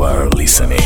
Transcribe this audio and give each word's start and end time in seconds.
are 0.00 0.28
listening, 0.30 0.78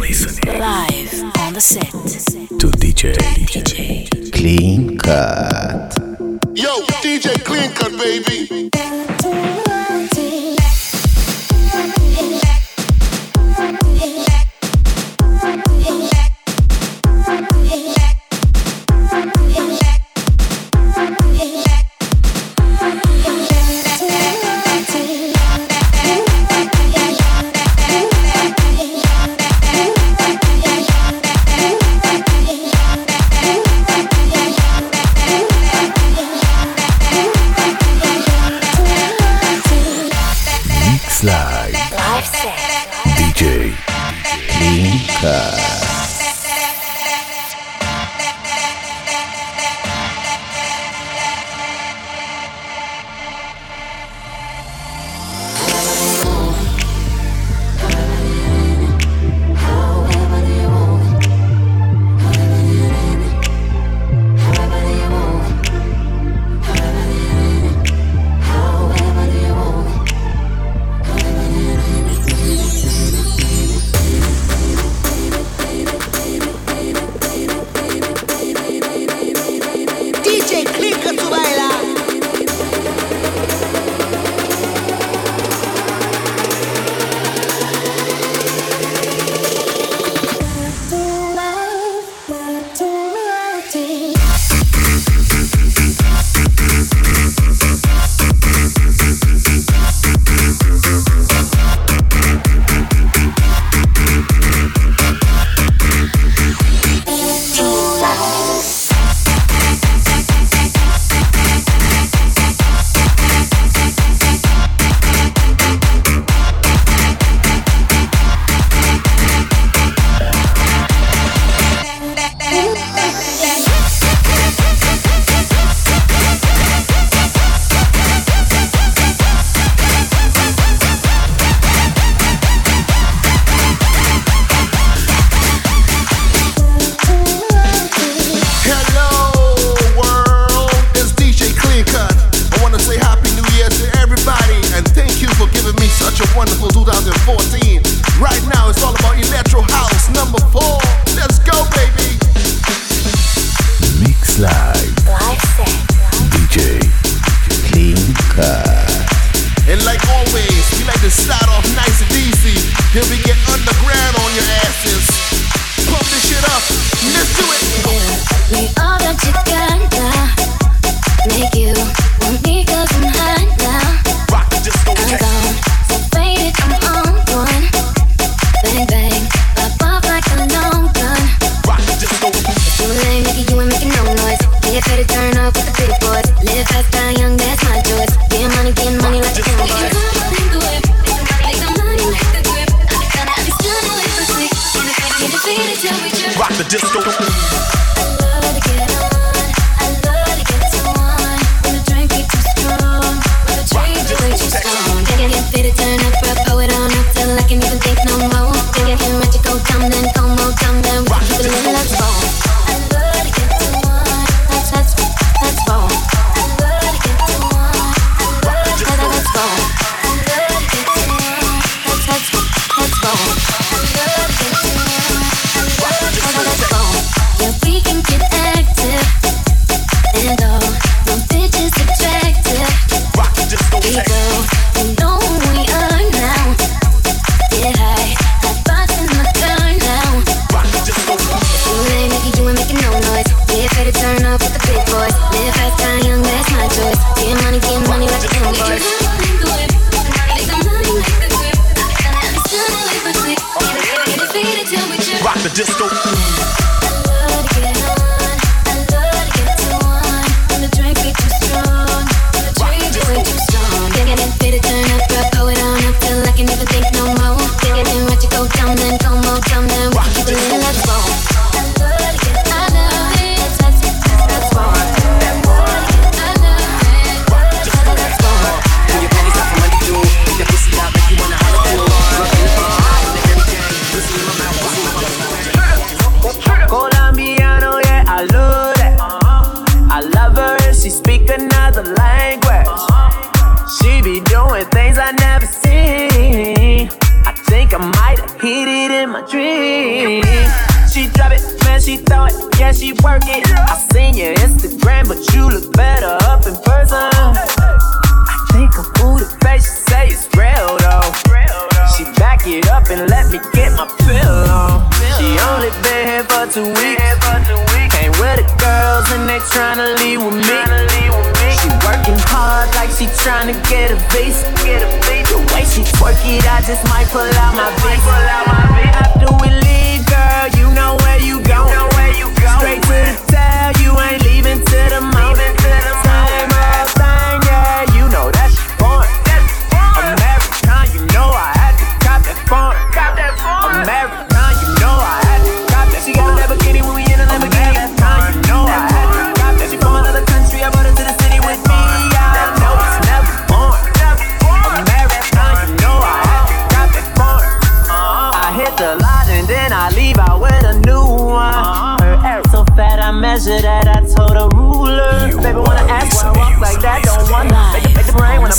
listening. 0.00 0.58
live 0.58 1.22
on 1.38 1.52
the 1.54 1.60
set 1.60 1.90
to 1.90 2.66
DJ, 2.76 3.14
DJ. 3.14 4.32
Clean 4.32 4.98
Cut. 4.98 5.96
Yo, 6.54 6.80
DJ 7.02 7.44
Clean 7.44 7.70
Cut, 7.72 7.92
baby. 7.98 9.67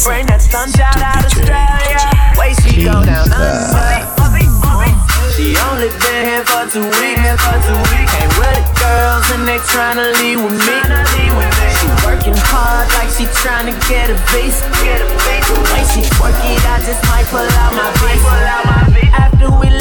bring 0.03 0.25
that 0.27 0.41
sunshine 0.41 1.01
out 1.01 1.19
of 1.19 1.31
Australia. 1.31 1.99
Way 2.39 2.53
she 2.63 2.83
go 2.87 3.03
down 3.03 3.27
under. 3.31 3.67
Uh, 3.75 4.07
she 5.35 5.55
only 5.71 5.91
been 5.99 6.23
here 6.23 6.45
for 6.47 6.63
two 6.71 6.85
weeks. 6.99 7.19
For. 7.39 7.57
Came 7.59 8.31
with 8.39 8.55
the 8.55 8.65
girls 8.79 9.25
and 9.35 9.43
they 9.47 9.59
tryna 9.67 10.11
leave 10.23 10.39
with 10.39 10.55
me. 10.55 10.77
She 11.79 11.87
working 12.07 12.37
hard 12.51 12.87
like 12.95 13.11
she 13.11 13.25
tryna 13.43 13.75
get 13.87 14.09
a 14.09 14.17
visa. 14.31 14.63
The 14.71 15.55
way 15.73 15.83
she 15.91 16.03
work 16.19 16.35
it, 16.47 16.63
I 16.63 16.79
just 16.85 17.03
might 17.11 17.27
pull 17.27 17.43
out 17.43 17.71
my 17.75 17.89
visa. 17.99 18.29
After 19.15 19.49
we 19.59 19.78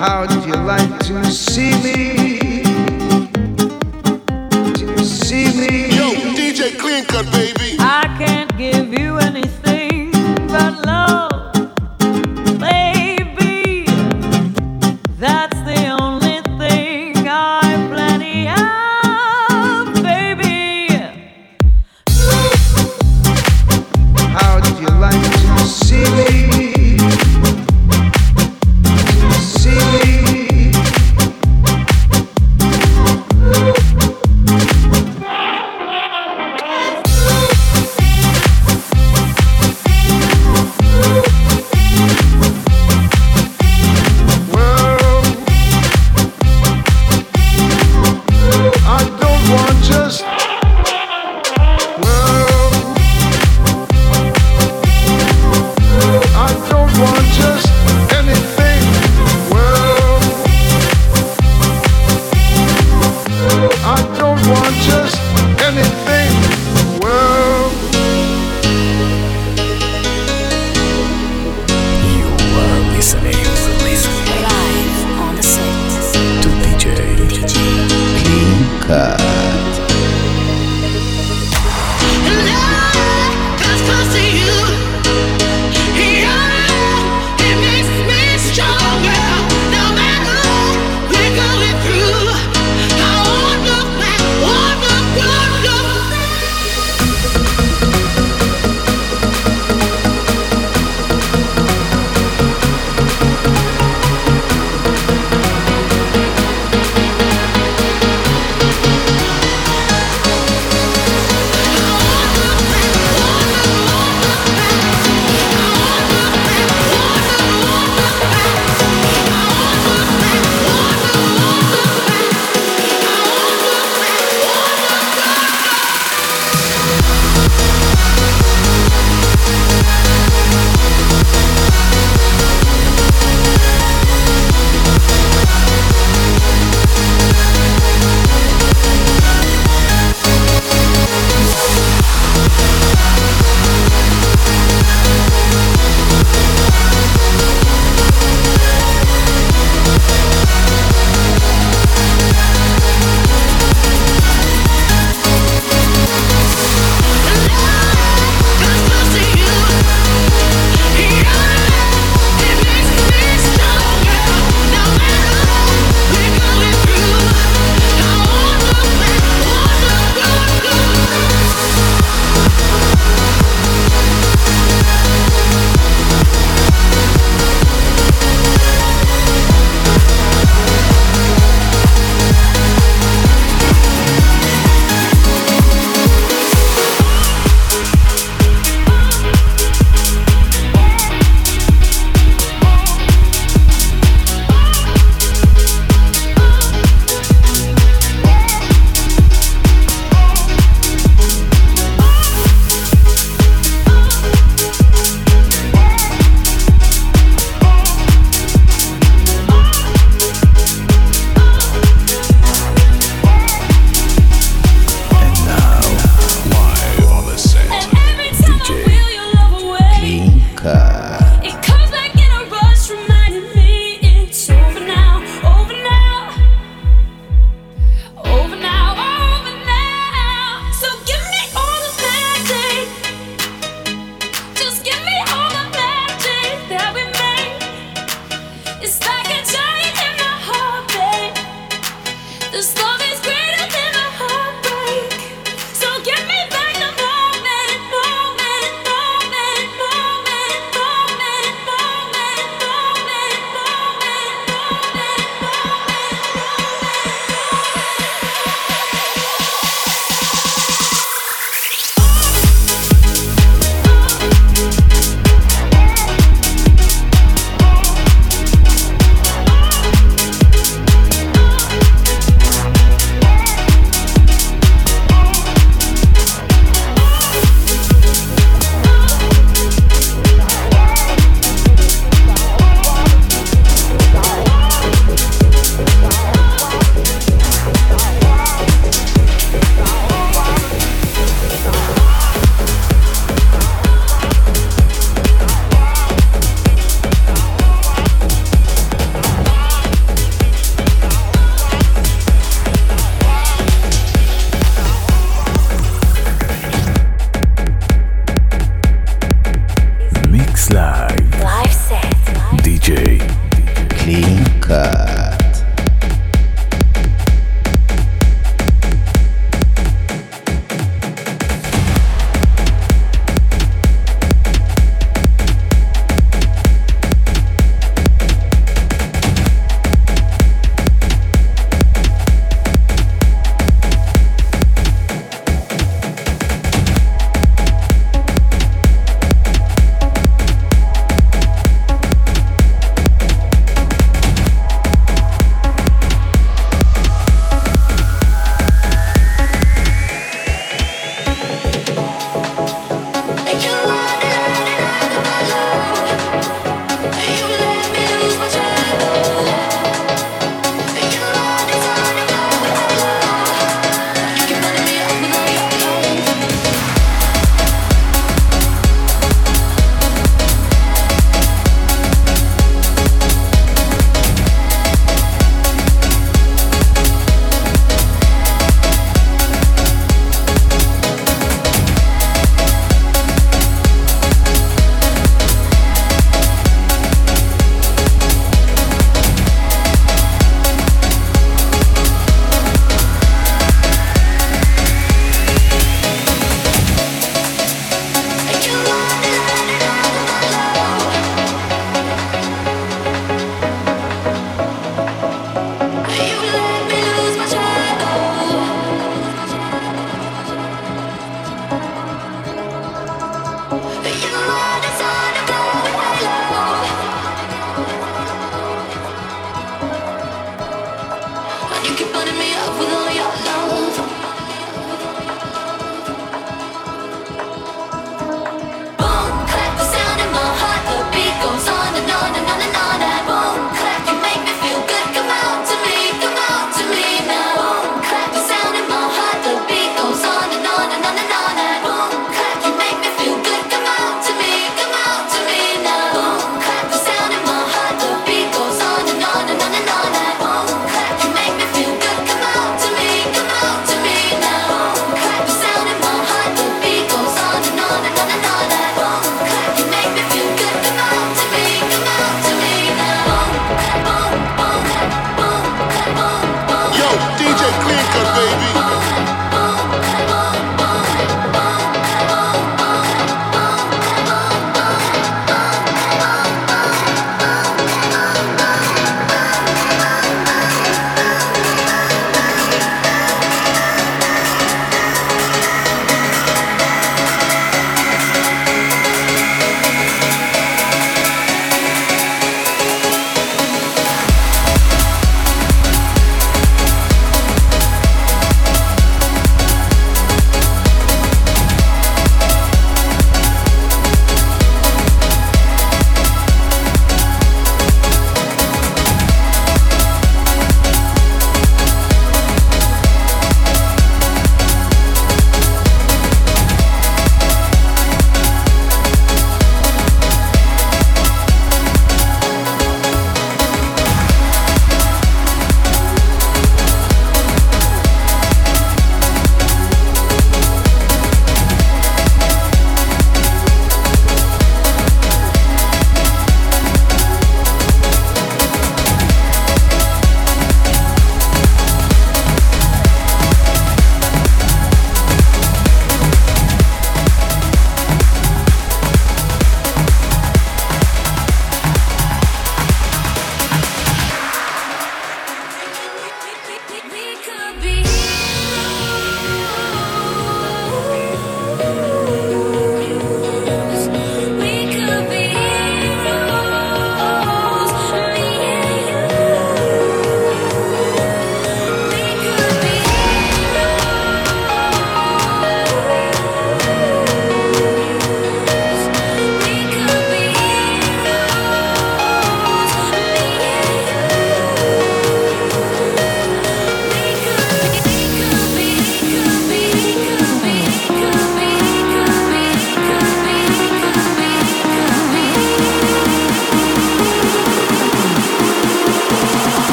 How'd 0.00 0.32
you 0.46 0.54
like 0.54 0.98
to 1.00 1.30
see 1.30 1.72
me? 1.82 2.29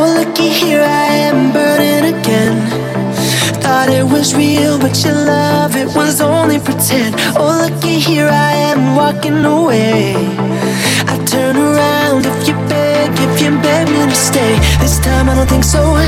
Oh, 0.00 0.14
looky 0.14 0.48
here, 0.48 0.80
I 0.80 1.26
am 1.26 1.52
burning 1.52 2.14
again. 2.14 2.54
Thought 3.58 3.90
it 3.90 4.04
was 4.04 4.32
real, 4.32 4.78
but 4.78 4.94
your 5.02 5.12
love, 5.12 5.74
it 5.74 5.90
was 5.96 6.20
only 6.20 6.60
pretend. 6.60 7.16
Oh, 7.34 7.66
looky 7.66 7.98
here, 7.98 8.28
I 8.30 8.52
am 8.70 8.94
walking 8.94 9.44
away. 9.44 10.14
I 11.10 11.18
turn 11.26 11.56
around 11.56 12.26
if 12.30 12.46
you 12.46 12.54
beg, 12.70 13.10
if 13.10 13.42
you 13.42 13.50
beg 13.58 13.90
me 13.90 14.06
to 14.06 14.14
stay. 14.14 14.54
This 14.78 15.00
time 15.00 15.28
I 15.28 15.34
don't 15.34 15.50
think 15.50 15.64
so. 15.64 15.82
I 15.82 16.06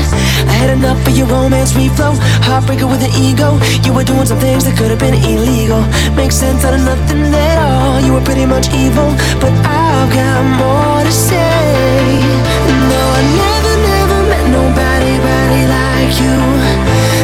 had 0.55 0.69
enough 0.69 1.05
of 1.05 1.11
your 1.11 1.27
romance 1.27 1.73
reflow. 1.73 2.15
Heartbreaker 2.47 2.87
with 2.87 3.03
an 3.03 3.11
ego. 3.19 3.59
You 3.83 3.91
were 3.91 4.05
doing 4.05 4.25
some 4.25 4.39
things 4.39 4.63
that 4.63 4.77
could 4.77 4.89
have 4.89 5.03
been 5.03 5.19
illegal. 5.19 5.83
Makes 6.15 6.35
sense 6.35 6.63
out 6.63 6.73
of 6.73 6.83
nothing 6.87 7.27
at 7.27 7.57
all. 7.59 7.99
You 7.99 8.13
were 8.13 8.23
pretty 8.23 8.45
much 8.45 8.71
evil, 8.71 9.11
but 9.43 9.51
I've 9.67 10.07
got 10.15 10.39
more 10.63 11.03
to 11.03 11.11
say. 11.11 12.23
No, 12.87 13.03
I 13.19 13.23
never 13.35 13.60
nobody 14.51 15.13
body 15.23 15.63
like 15.77 16.13
you. 16.23 16.35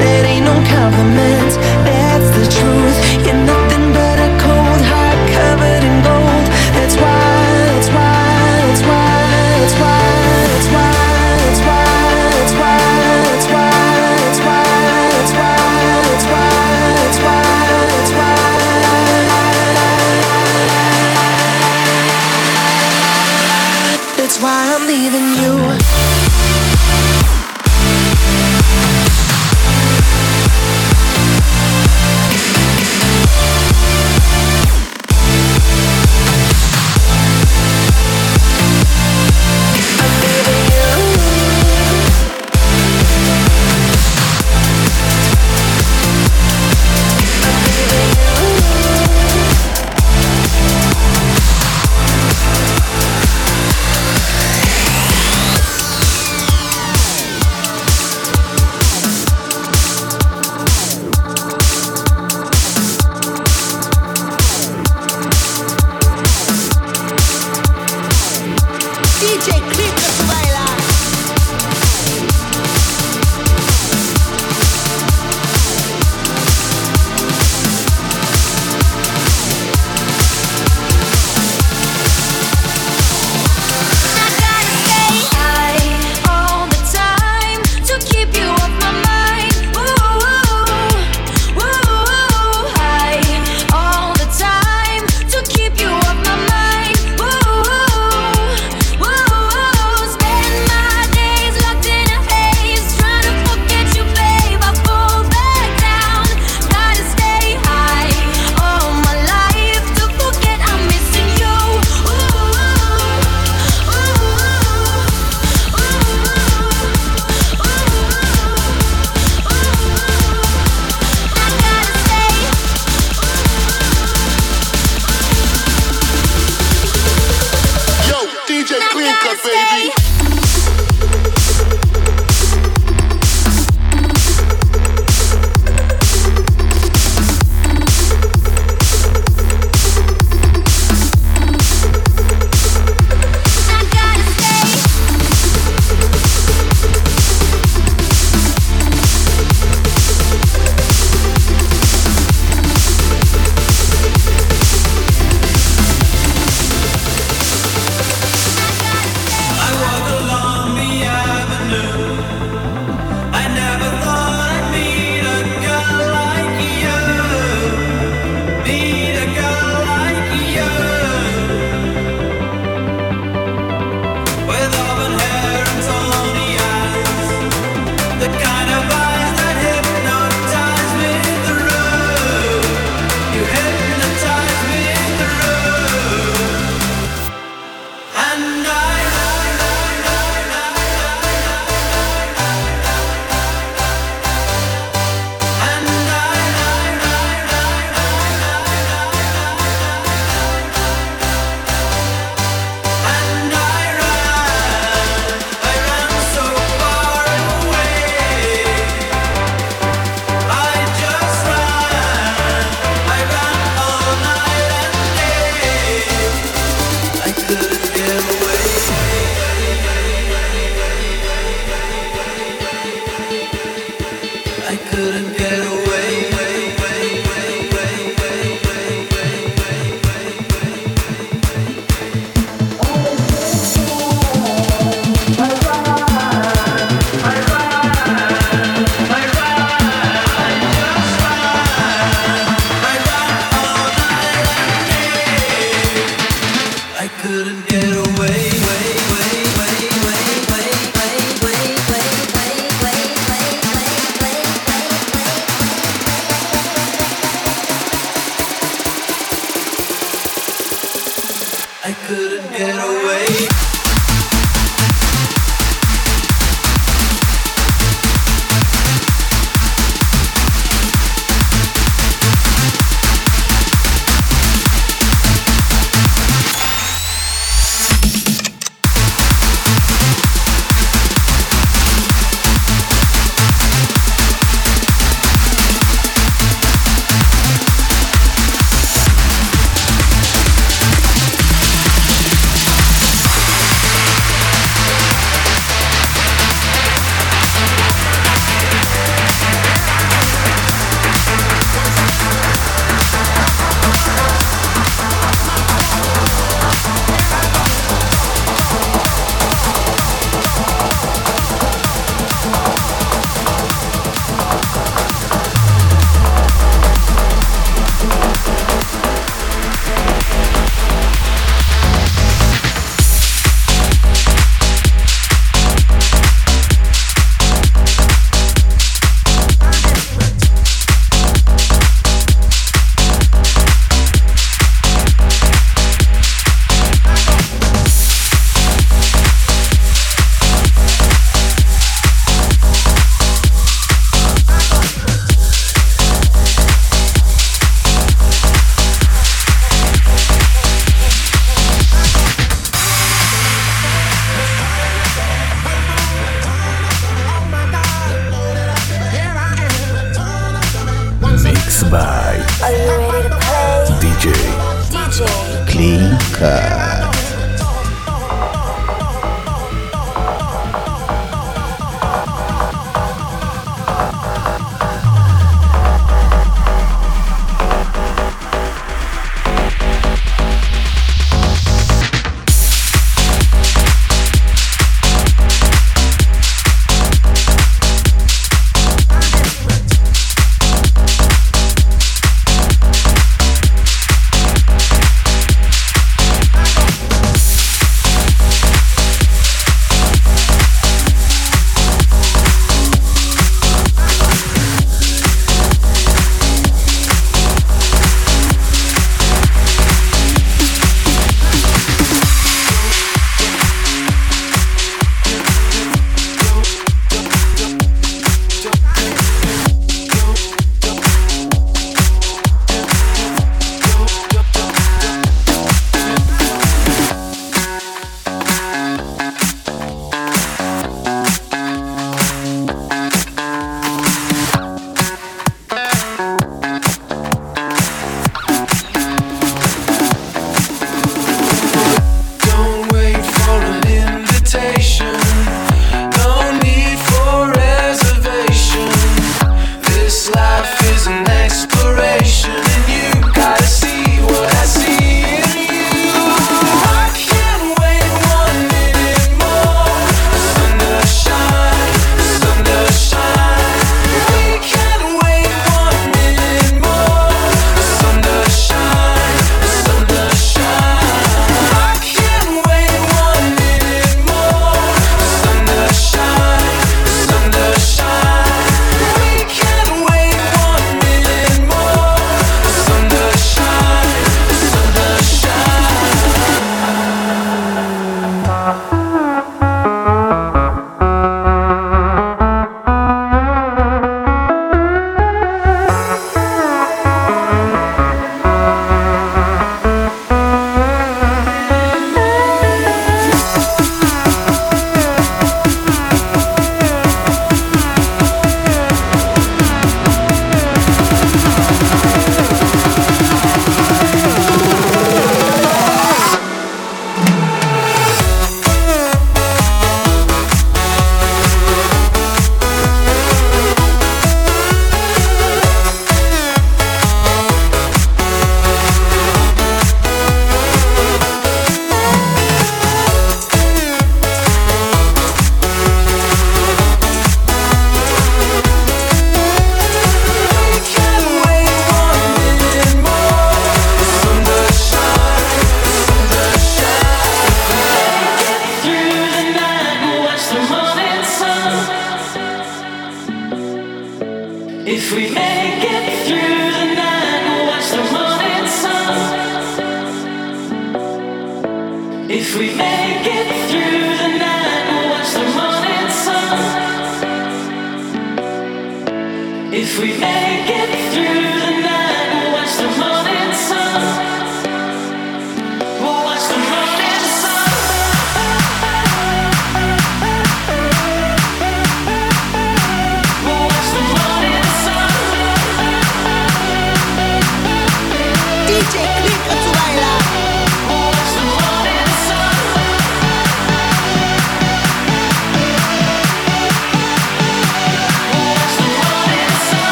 That 0.00 0.22
ain't 0.30 0.46
no 0.46 0.56
compliment, 0.70 1.52
that's 1.86 2.30
the 2.38 2.46
truth. 2.56 2.98
You're 3.26 3.42
nothing 3.42 3.86
but 3.92 4.16
a 4.22 4.30
cold 4.44 4.82
heart 4.90 5.18
covered 5.34 5.82
in 5.88 5.96
gold. 6.06 6.46
That's 6.78 6.96
why, 7.02 7.22
that's 7.70 7.90
why, 7.96 8.14
that's 8.66 8.82
why, 8.88 9.06
that's 9.60 9.76
why. 9.80 10.07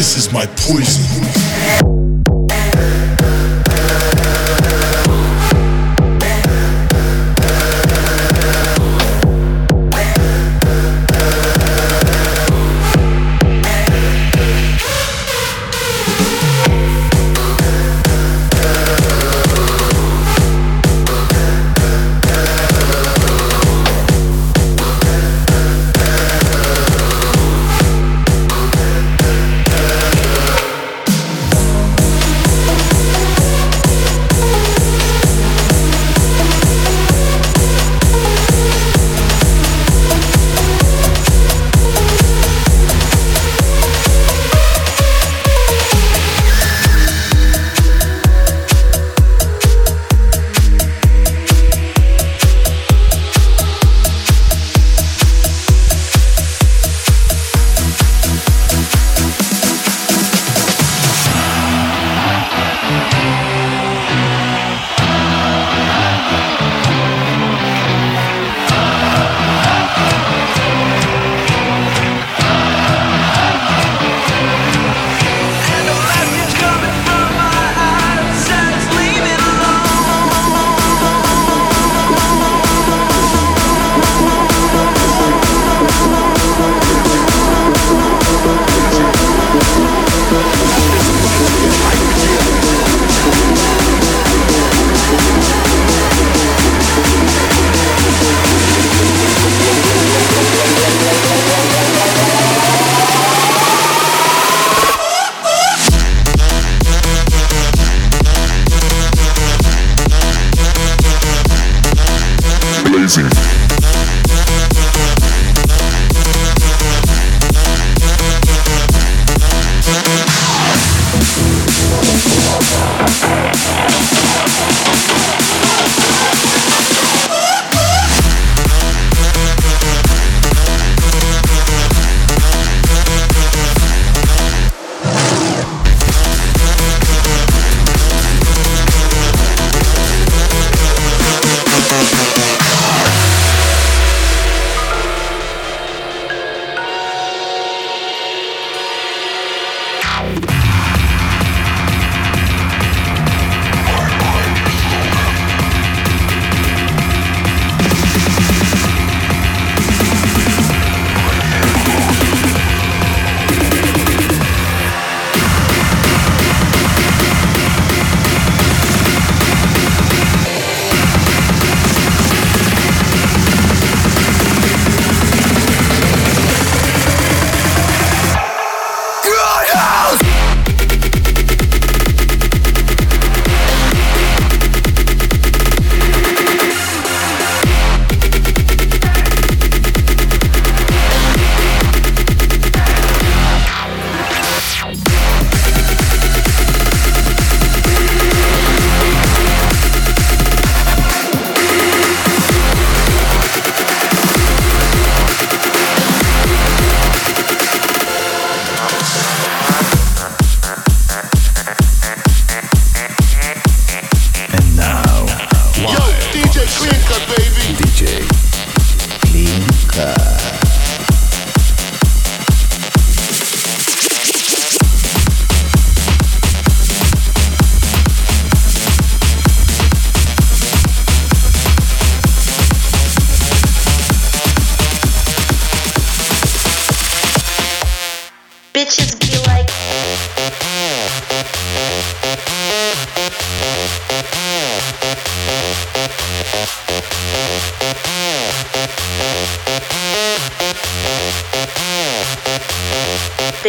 This 0.00 0.16
is 0.16 0.32
my 0.32 0.46
poison. 0.56 2.29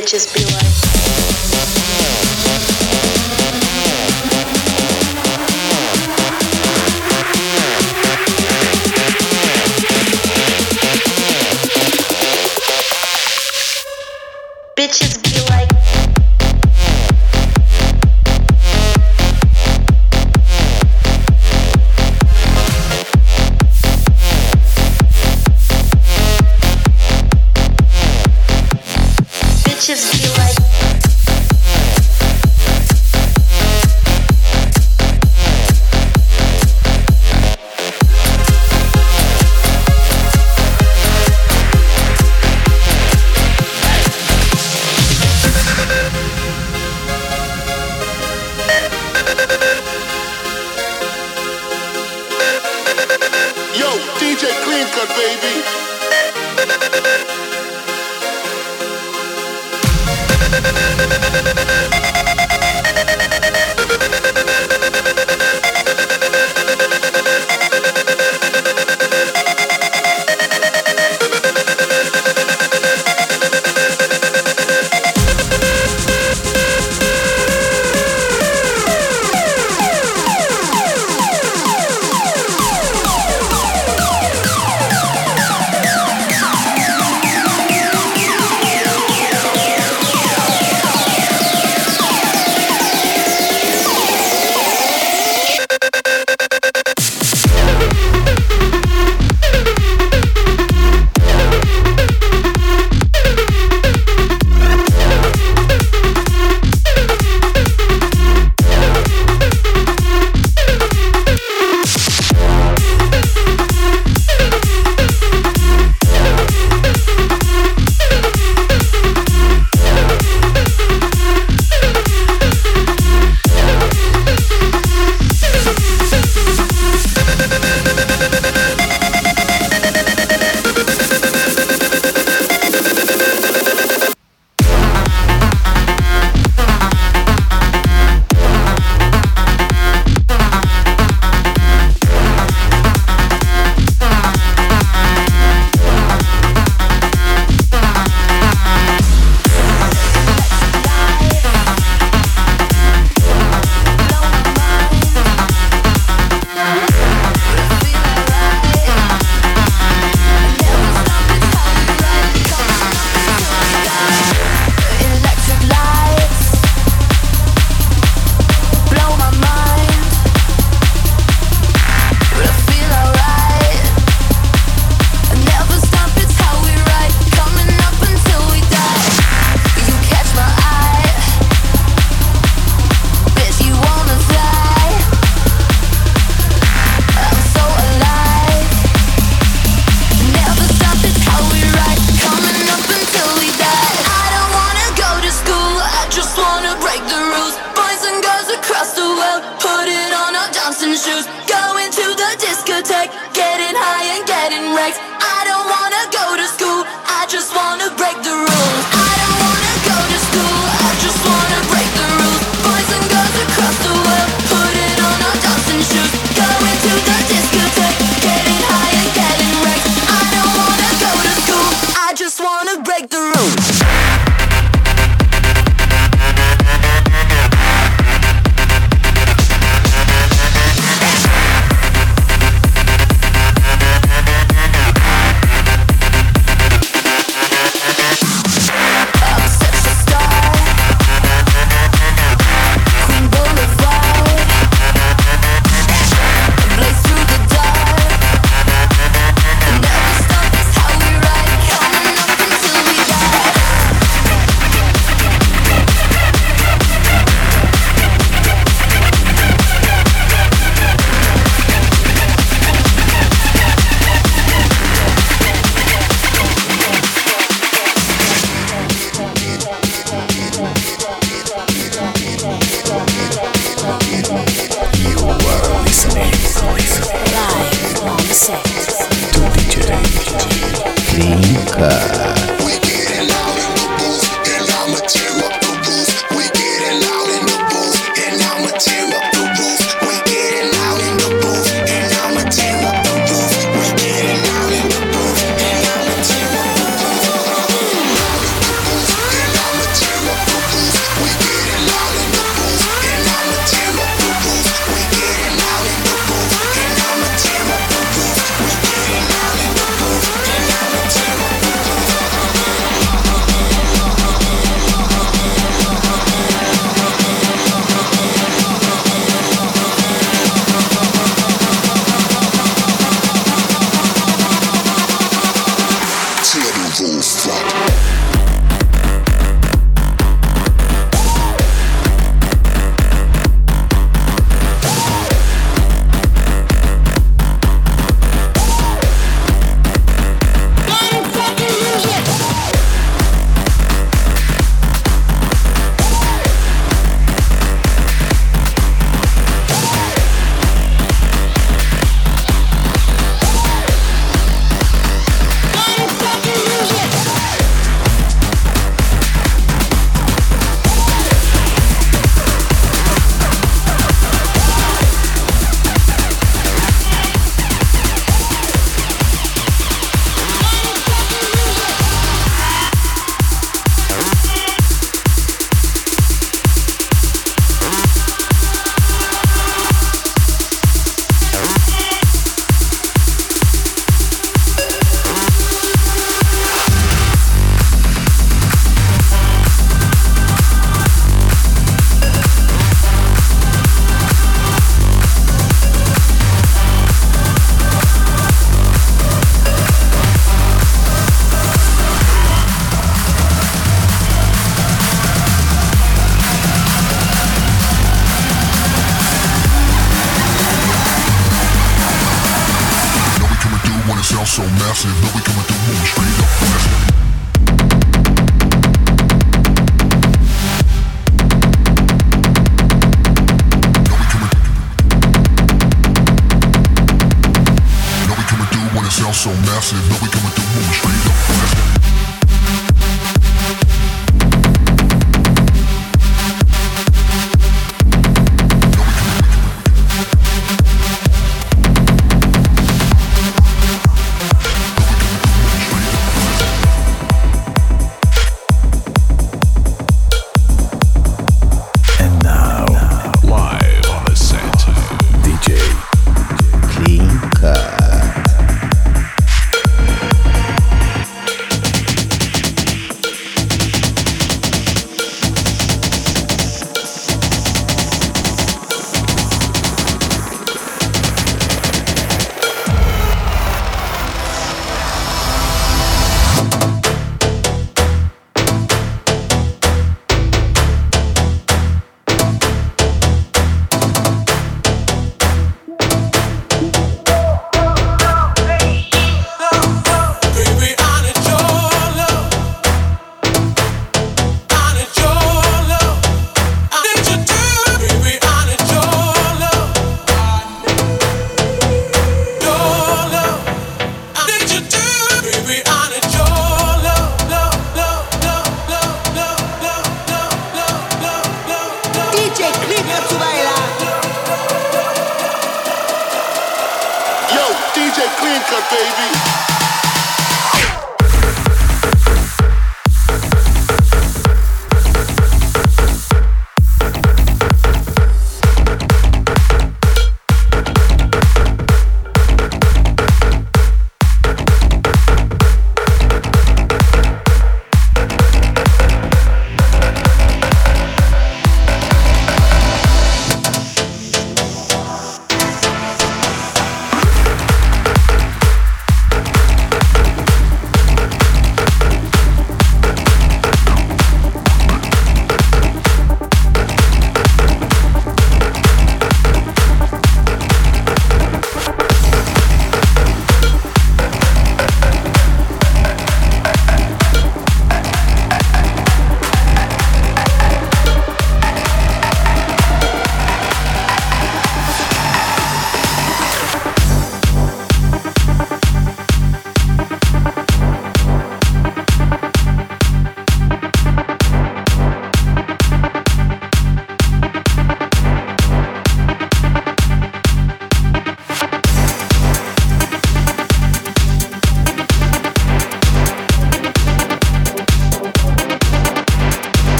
Bitches 0.00 0.32
be 0.32 0.44
like. 0.54 0.87